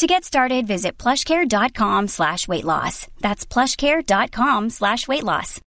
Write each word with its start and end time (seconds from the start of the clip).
To 0.00 0.06
get 0.06 0.24
started, 0.24 0.66
visit 0.66 0.96
plushcare.com 0.96 2.08
slash 2.08 2.48
weight 2.48 2.64
loss. 2.64 3.06
That's 3.20 3.44
plushcare.com 3.44 4.70
slash 4.70 5.06
weight 5.06 5.22
loss. 5.22 5.60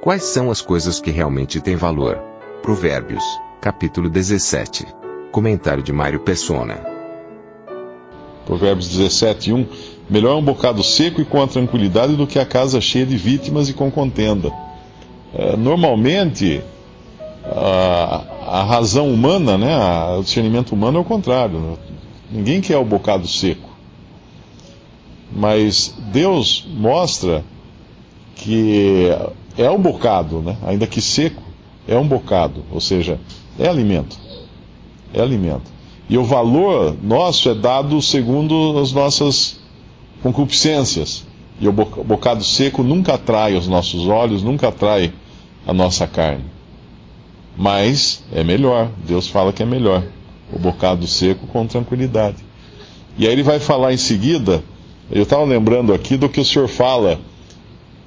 Quais 0.00 0.22
são 0.22 0.50
as 0.50 0.62
coisas 0.62 1.00
que 1.00 1.10
realmente 1.10 1.60
têm 1.60 1.76
valor? 1.76 2.16
Provérbios, 2.62 3.22
capítulo 3.60 4.08
17. 4.08 4.86
Comentário 5.30 5.82
de 5.82 5.92
Mário 5.92 6.20
Persona. 6.20 6.80
Provérbios 8.46 8.88
17, 8.88 9.52
1. 9.52 9.66
Melhor 10.08 10.32
é 10.32 10.36
um 10.36 10.44
bocado 10.44 10.82
seco 10.82 11.20
e 11.20 11.26
com 11.26 11.42
a 11.42 11.46
tranquilidade 11.46 12.16
do 12.16 12.26
que 12.26 12.38
a 12.38 12.46
casa 12.46 12.80
cheia 12.80 13.04
de 13.04 13.18
vítimas 13.18 13.68
e 13.68 13.74
com 13.74 13.90
contenda. 13.90 14.50
É, 15.34 15.54
normalmente, 15.54 16.62
a, 17.44 18.24
a, 18.46 18.62
razão 18.62 19.12
humana, 19.12 19.56
né, 19.56 19.76
o 20.18 20.22
discernimento 20.22 20.72
humano 20.72 20.98
é 20.98 21.00
o 21.00 21.04
contrário. 21.04 21.58
Né? 21.58 21.76
Ninguém 22.30 22.60
quer 22.60 22.76
o 22.76 22.84
bocado 22.84 23.26
seco. 23.26 23.70
Mas 25.32 25.94
Deus 26.12 26.64
mostra 26.68 27.44
que 28.36 29.08
é 29.56 29.70
um 29.70 29.80
bocado, 29.80 30.40
né, 30.40 30.56
ainda 30.66 30.86
que 30.86 31.00
seco, 31.00 31.42
é 31.86 31.96
um 31.96 32.06
bocado, 32.06 32.64
ou 32.70 32.80
seja, 32.80 33.18
é 33.58 33.68
alimento. 33.68 34.18
É 35.12 35.20
alimento. 35.20 35.72
E 36.08 36.18
o 36.18 36.24
valor 36.24 36.96
nosso 37.02 37.48
é 37.48 37.54
dado 37.54 38.00
segundo 38.02 38.78
as 38.78 38.92
nossas 38.92 39.58
concupiscências. 40.22 41.24
E 41.60 41.68
o 41.68 41.72
bocado 41.72 42.42
seco 42.42 42.82
nunca 42.82 43.14
atrai 43.14 43.54
os 43.54 43.68
nossos 43.68 44.06
olhos, 44.06 44.42
nunca 44.42 44.68
atrai 44.68 45.12
a 45.66 45.72
nossa 45.72 46.06
carne. 46.06 46.53
Mas 47.56 48.24
é 48.32 48.42
melhor, 48.42 48.90
Deus 49.06 49.28
fala 49.28 49.52
que 49.52 49.62
é 49.62 49.66
melhor. 49.66 50.02
O 50.52 50.58
bocado 50.58 51.06
seco 51.06 51.46
com 51.46 51.66
tranquilidade. 51.66 52.36
E 53.16 53.26
aí 53.26 53.32
ele 53.32 53.42
vai 53.42 53.58
falar 53.58 53.92
em 53.92 53.96
seguida, 53.96 54.62
eu 55.10 55.22
estava 55.22 55.44
lembrando 55.44 55.92
aqui 55.92 56.16
do 56.16 56.28
que 56.28 56.40
o 56.40 56.44
Senhor 56.44 56.68
fala 56.68 57.20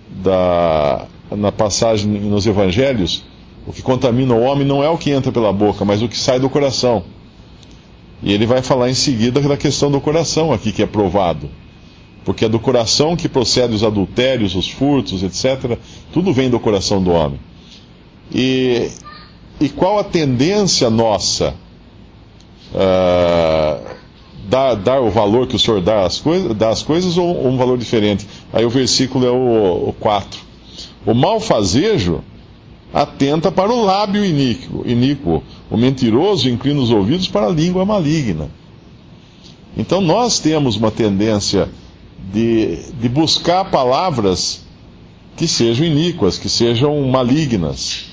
da, 0.10 1.06
na 1.32 1.52
passagem 1.52 2.10
nos 2.10 2.46
evangelhos, 2.46 3.24
o 3.66 3.74
que 3.74 3.82
contamina 3.82 4.34
o 4.34 4.42
homem 4.42 4.66
não 4.66 4.84
é 4.84 4.90
o 4.90 4.98
que 4.98 5.12
entra 5.12 5.32
pela 5.32 5.52
boca, 5.52 5.84
mas 5.86 6.02
o 6.02 6.08
que 6.08 6.18
sai 6.18 6.40
do 6.40 6.50
coração. 6.50 7.04
E 8.22 8.34
ele 8.34 8.46
vai 8.46 8.62
falar 8.62 8.90
em 8.90 8.94
seguida 8.94 9.40
da 9.42 9.58
questão 9.58 9.92
do 9.92 10.02
coração 10.02 10.52
aqui, 10.52 10.72
que 10.72 10.84
é 10.84 10.86
provado 10.86 11.50
porque 12.28 12.44
é 12.44 12.50
do 12.50 12.60
coração 12.60 13.16
que 13.16 13.30
procede 13.30 13.74
os 13.74 13.86
adultérios, 13.86 14.54
os 14.54 14.70
furtos, 14.70 15.24
etc. 15.24 15.80
Tudo 16.12 16.34
vem 16.34 16.50
do 16.50 16.60
coração 16.60 17.02
do 17.02 17.10
homem. 17.10 17.40
E, 18.36 18.92
e 19.60 19.70
qual 19.70 20.00
a 20.00 20.04
tendência 20.04 20.90
nossa? 20.90 21.56
Uh, 22.74 23.98
dar, 24.48 24.76
dar 24.76 25.02
o 25.02 25.10
valor 25.10 25.48
que 25.48 25.56
o 25.56 25.60
Senhor 25.60 25.82
dá 25.82 26.06
às, 26.06 26.22
dá 26.56 26.70
às 26.70 26.84
coisas 26.84 27.18
ou, 27.18 27.28
ou, 27.28 27.48
um 27.48 27.58
valor 27.58 27.78
diferente? 27.78 28.28
Aí 28.54 28.66
o 28.66 28.70
versículo 28.70 29.26
é 29.26 29.32
o, 29.32 29.90
o 29.90 29.96
4. 30.00 30.40
O 31.06 31.14
malfazejo 31.14 32.22
atenta 32.94 33.52
para 33.52 33.72
o 33.72 33.84
lábio 33.84 34.24
iníquo, 34.24 34.84
iníquo. 34.86 35.44
O 35.70 35.78
mentiroso 35.78 36.50
inclina 36.50 36.80
os 36.80 36.92
ouvidos 36.92 37.28
para 37.28 37.48
a 37.48 37.50
língua 37.50 37.86
maligna. 37.86 38.50
Então 39.76 40.02
nós 40.02 40.40
temos 40.40 40.76
uma 40.76 40.92
tendência 40.92 41.70
de, 42.34 42.78
de 43.00 43.10
buscar 43.10 43.66
palavras 43.66 44.66
que 45.36 45.48
sejam 45.48 45.86
iníquas, 45.86 46.38
que 46.38 46.50
sejam 46.50 47.00
malignas. 47.08 48.07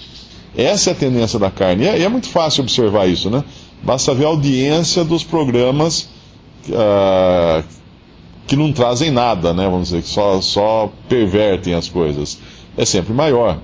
Essa 0.57 0.91
é 0.91 0.93
a 0.93 0.97
tendência 0.97 1.39
da 1.39 1.51
carne. 1.51 1.85
E 1.85 1.89
é, 1.89 2.03
é 2.03 2.09
muito 2.09 2.29
fácil 2.29 2.63
observar 2.63 3.07
isso, 3.07 3.29
né? 3.29 3.45
Basta 3.83 4.15
ver 4.15 4.25
a 4.25 4.29
audiência 4.29 5.05
dos 5.05 5.25
programas 5.25 6.09
uh, 6.69 7.65
que 8.47 8.57
não 8.57 8.73
trazem 8.73 9.11
nada, 9.11 9.53
né? 9.53 9.65
Vamos 9.65 9.89
dizer, 9.89 10.03
que 10.03 10.09
só, 10.09 10.41
só 10.41 10.93
pervertem 11.09 11.75
as 11.75 11.89
coisas. 11.89 12.39
É 12.77 12.85
sempre 12.85 13.13
maior. 13.13 13.59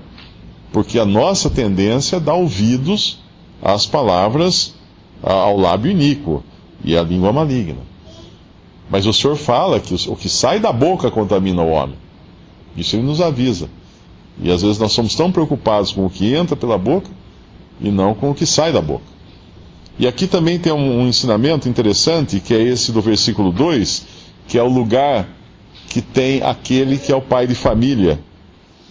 Porque 0.71 0.99
a 0.99 1.05
nossa 1.05 1.49
tendência 1.49 2.17
é 2.17 2.19
dar 2.19 2.35
ouvidos 2.35 3.19
às 3.61 3.85
palavras, 3.85 4.73
ao 5.21 5.57
lábio 5.57 5.91
iníquo 5.91 6.43
e 6.83 6.97
à 6.97 7.03
língua 7.03 7.31
maligna. 7.31 7.79
Mas 8.89 9.05
o 9.05 9.13
Senhor 9.13 9.35
fala 9.35 9.79
que 9.79 9.95
o 10.09 10.15
que 10.15 10.27
sai 10.27 10.59
da 10.59 10.71
boca 10.71 11.09
contamina 11.09 11.61
o 11.61 11.69
homem. 11.69 11.95
Isso 12.75 12.95
ele 12.95 13.03
nos 13.03 13.21
avisa. 13.21 13.69
E 14.41 14.51
às 14.51 14.61
vezes 14.61 14.79
nós 14.79 14.91
somos 14.91 15.15
tão 15.15 15.31
preocupados 15.31 15.91
com 15.91 16.05
o 16.05 16.09
que 16.09 16.33
entra 16.33 16.55
pela 16.55 16.77
boca 16.77 17.09
e 17.79 17.89
não 17.89 18.13
com 18.13 18.31
o 18.31 18.35
que 18.35 18.45
sai 18.45 18.71
da 18.71 18.81
boca. 18.81 19.03
E 19.99 20.07
aqui 20.07 20.25
também 20.25 20.57
tem 20.57 20.73
um, 20.73 21.01
um 21.01 21.07
ensinamento 21.07 21.69
interessante, 21.69 22.39
que 22.39 22.53
é 22.53 22.61
esse 22.61 22.91
do 22.91 23.01
versículo 23.01 23.51
2, 23.51 24.05
que 24.47 24.57
é 24.57 24.63
o 24.63 24.69
lugar 24.69 25.27
que 25.89 26.01
tem 26.01 26.41
aquele 26.41 26.97
que 26.97 27.11
é 27.11 27.15
o 27.15 27.21
pai 27.21 27.45
de 27.45 27.53
família. 27.53 28.19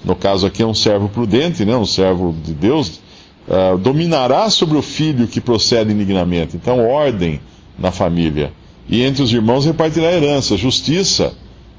No 0.04 0.14
caso 0.14 0.46
aqui 0.46 0.62
é 0.62 0.66
um 0.66 0.74
servo 0.74 1.08
prudente, 1.08 1.64
né, 1.64 1.76
um 1.76 1.86
servo 1.86 2.34
de 2.44 2.54
Deus, 2.54 3.00
uh, 3.48 3.76
dominará 3.78 4.48
sobre 4.50 4.78
o 4.78 4.82
filho 4.82 5.26
que 5.26 5.40
procede 5.40 5.92
indignamente. 5.92 6.56
Então, 6.56 6.86
ordem 6.86 7.40
na 7.78 7.90
família 7.90 8.52
e 8.90 9.02
entre 9.02 9.22
os 9.22 9.32
irmãos 9.32 9.64
repartirá 9.64 10.12
herança, 10.12 10.56
justiça 10.56 11.32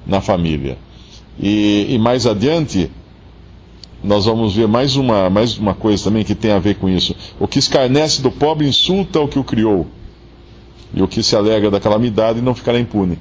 na 0.08 0.22
família. 0.22 0.78
E, 1.38 1.88
e, 1.90 2.00
mais 2.00 2.26
adiante, 2.26 2.90
nós 4.04 4.26
vamos 4.26 4.56
ver 4.56 4.68
mais 4.68 4.96
uma, 4.96 5.30
mais 5.30 5.58
uma 5.58 5.74
coisa 5.74 6.04
também 6.04 6.24
que 6.24 6.36
tem 6.36 6.52
a 6.52 6.60
ver 6.60 6.76
com 6.76 6.90
isso. 6.90 7.16
O 7.40 7.48
que 7.48 7.60
escarnece 7.60 8.22
do 8.22 8.32
pobre 8.32 8.68
insulta 8.68 9.20
o 9.20 9.28
que 9.28 9.38
o 9.38 9.44
criou, 9.44 9.86
e 10.94 11.02
o 11.02 11.08
que 11.08 11.24
se 11.24 11.36
alegra 11.36 11.70
da 11.72 11.80
calamidade 11.80 12.42
não 12.42 12.56
ficará 12.56 12.80
impune. 12.80 13.18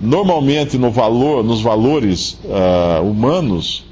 Normalmente, 0.00 0.78
no 0.78 0.90
valor, 0.90 1.42
nos 1.42 1.60
valores 1.60 2.38
uh, 2.44 3.02
humanos, 3.02 3.84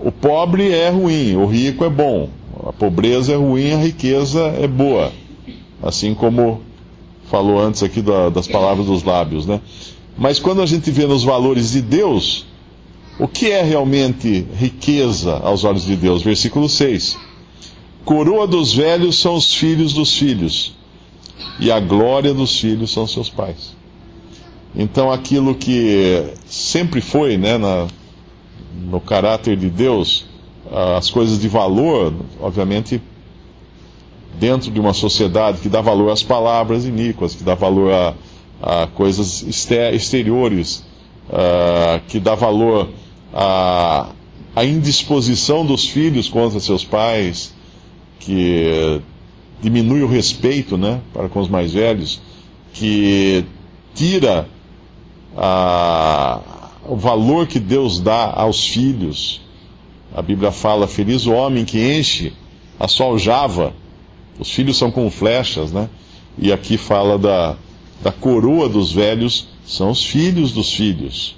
o 0.00 0.10
pobre 0.10 0.72
é 0.72 0.88
ruim, 0.88 1.36
o 1.36 1.46
rico 1.46 1.84
é 1.84 1.90
bom. 1.90 2.28
A 2.66 2.72
pobreza 2.72 3.32
é 3.32 3.36
ruim, 3.36 3.72
a 3.72 3.76
riqueza 3.76 4.40
é 4.60 4.66
boa. 4.66 5.12
Assim 5.82 6.14
como 6.14 6.60
falou 7.30 7.60
antes 7.60 7.82
aqui 7.82 8.02
da, 8.02 8.28
das 8.28 8.46
palavras 8.48 8.86
dos 8.86 9.02
lábios, 9.04 9.46
né? 9.46 9.60
Mas 10.18 10.38
quando 10.38 10.60
a 10.60 10.66
gente 10.66 10.90
vê 10.90 11.06
nos 11.06 11.24
valores 11.24 11.72
de 11.72 11.80
Deus, 11.80 12.44
o 13.18 13.28
que 13.28 13.50
é 13.50 13.62
realmente 13.62 14.46
riqueza 14.54 15.36
aos 15.38 15.64
olhos 15.64 15.84
de 15.84 15.96
Deus? 15.96 16.22
Versículo 16.22 16.68
6. 16.68 17.18
Coroa 18.04 18.46
dos 18.46 18.74
velhos 18.74 19.18
são 19.18 19.34
os 19.34 19.54
filhos 19.54 19.92
dos 19.92 20.16
filhos, 20.16 20.74
e 21.60 21.70
a 21.70 21.78
glória 21.78 22.34
dos 22.34 22.58
filhos 22.58 22.92
são 22.92 23.06
seus 23.06 23.28
pais. 23.28 23.76
Então, 24.74 25.12
aquilo 25.12 25.54
que 25.54 26.24
sempre 26.46 27.00
foi, 27.00 27.36
né, 27.36 27.58
na, 27.58 27.86
no 28.74 29.00
caráter 29.00 29.56
de 29.56 29.68
Deus, 29.68 30.24
as 30.96 31.10
coisas 31.10 31.38
de 31.38 31.48
valor, 31.48 32.14
obviamente, 32.40 33.00
dentro 34.38 34.70
de 34.70 34.80
uma 34.80 34.94
sociedade 34.94 35.58
que 35.58 35.68
dá 35.68 35.80
valor 35.80 36.10
às 36.10 36.22
palavras 36.22 36.86
iníquas, 36.86 37.34
que 37.34 37.44
dá 37.44 37.54
valor 37.54 37.92
a, 37.92 38.14
a 38.62 38.86
coisas 38.86 39.42
exteriores, 39.42 40.84
uh, 41.28 42.00
que 42.08 42.18
dá 42.18 42.34
valor 42.34 42.88
à, 43.32 44.10
à 44.54 44.64
indisposição 44.64 45.64
dos 45.64 45.88
filhos 45.88 46.28
contra 46.28 46.60
seus 46.60 46.84
pais, 46.84 47.54
que 48.20 49.00
diminui 49.60 50.02
o 50.02 50.08
respeito 50.08 50.76
né, 50.76 51.00
para 51.12 51.28
com 51.28 51.40
os 51.40 51.48
mais 51.48 51.72
velhos, 51.72 52.20
que 52.72 53.44
tira 53.94 54.48
a, 55.36 56.40
o 56.86 56.96
valor 56.96 57.46
que 57.46 57.58
Deus 57.58 58.00
dá 58.00 58.32
aos 58.34 58.66
filhos. 58.66 59.40
A 60.14 60.22
Bíblia 60.22 60.52
fala: 60.52 60.86
Feliz 60.86 61.26
o 61.26 61.32
homem 61.32 61.64
que 61.64 61.78
enche 61.78 62.32
a 62.78 62.88
sua 62.88 63.06
aljava 63.06 63.74
os 64.38 64.50
filhos 64.50 64.76
são 64.76 64.90
como 64.90 65.10
flechas, 65.10 65.72
né? 65.72 65.88
E 66.38 66.52
aqui 66.52 66.76
fala 66.76 67.18
da, 67.18 67.56
da 68.02 68.10
coroa 68.10 68.68
dos 68.68 68.92
velhos, 68.92 69.46
são 69.64 69.90
os 69.90 70.04
filhos 70.04 70.52
dos 70.52 70.72
filhos. 70.72 71.36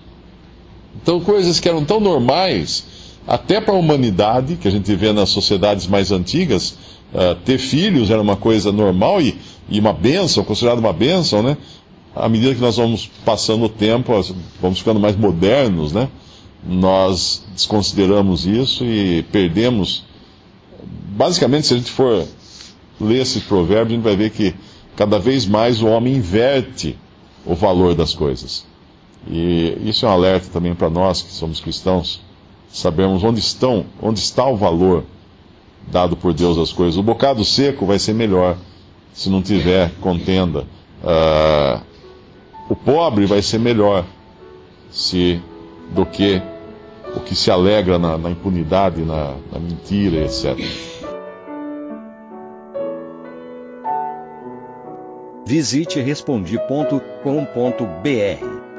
Então, 1.02 1.20
coisas 1.20 1.61
que 1.61 1.69
eram 1.69 1.85
tão 1.85 2.00
normais, 2.00 2.85
até 3.26 3.61
para 3.61 3.75
a 3.75 3.79
humanidade, 3.79 4.56
que 4.56 4.69
a 4.69 4.70
gente 4.70 4.94
vê 4.94 5.12
nas 5.12 5.31
sociedades 5.31 5.87
mais 5.87 6.12
antigas, 6.12 6.76
uh, 7.12 7.35
ter 7.44 7.58
filhos 7.58 8.11
era 8.11 8.20
uma 8.20 8.37
coisa 8.37 8.70
normal 8.73 9.20
e, 9.20 9.38
e 9.69 9.81
uma 9.81 9.93
bênção, 9.93 10.44
considerada 10.44 10.81
uma 10.81 10.93
bênção, 10.93 11.43
né? 11.43 11.56
À 12.14 12.29
medida 12.29 12.55
que 12.55 12.61
nós 12.61 12.76
vamos 12.76 13.11
passando 13.25 13.64
o 13.64 13.69
tempo, 13.69 14.12
vamos 14.61 14.79
ficando 14.79 15.00
mais 15.00 15.17
modernos, 15.17 15.93
né? 15.93 16.08
nós 16.67 17.44
desconsideramos 17.52 18.46
isso 18.46 18.85
e 18.85 19.23
perdemos. 19.25 20.05
Basicamente, 21.08 21.67
se 21.67 21.75
a 21.75 21.76
gente 21.76 21.91
for 21.91 22.26
ler 23.00 23.23
esse 23.23 23.41
provérbio, 23.41 23.93
a 23.93 23.96
gente 23.96 24.02
vai 24.02 24.17
ver 24.17 24.31
que 24.31 24.55
cada 24.96 25.19
vez 25.19 25.46
mais 25.46 25.82
o 25.82 25.87
homem 25.87 26.14
inverte 26.14 26.96
o 27.44 27.55
valor 27.55 27.94
das 27.94 28.14
coisas. 28.14 28.64
E 29.26 29.79
isso 29.85 30.05
é 30.05 30.09
um 30.09 30.12
alerta 30.12 30.49
também 30.53 30.75
para 30.75 30.91
nós 30.91 31.23
que 31.23 31.32
somos 31.32 31.61
cristãos, 31.61 32.21
sabemos 32.69 33.25
onde 33.25 33.41
estão, 33.41 33.87
onde 34.03 34.21
está 34.21 34.47
o 34.47 34.56
valor 34.56 35.05
dado 35.91 36.17
por 36.17 36.32
Deus 36.32 36.59
às 36.59 36.73
coisas. 36.73 36.97
O 36.97 37.03
bocado 37.03 37.44
seco 37.44 37.87
vai 37.87 37.99
ser 37.99 38.15
melhor 38.15 38.56
se 39.12 39.31
não 39.31 39.43
tiver 39.43 39.91
contenda. 40.00 40.67
Uh, 41.03 41.81
o 42.69 42.76
pobre 42.76 43.26
vai 43.26 43.43
ser 43.43 43.59
melhor 43.59 44.05
se 44.91 45.41
do 45.94 46.06
que 46.06 46.41
o 47.15 47.20
que 47.20 47.37
se 47.37 47.50
alegra 47.50 47.99
na, 47.99 48.19
na 48.19 48.31
impunidade, 48.31 49.03
na, 49.03 49.37
na 49.53 49.59
mentira, 49.59 50.25
etc. 50.25 50.59
Visite 55.47 56.00
respondi.com.br. 56.00 58.74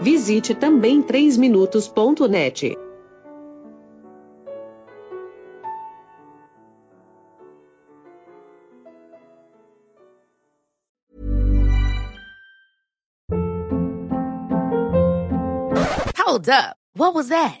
Visite 0.00 0.54
também 0.54 1.02
3minutos.net. 1.02 2.76
Hold 16.16 16.48
up. 16.48 16.76
What 16.94 17.14
was 17.14 17.28
that? 17.28 17.60